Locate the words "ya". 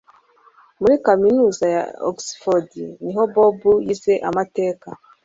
1.75-1.83